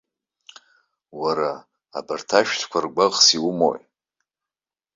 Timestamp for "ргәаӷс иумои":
2.83-3.81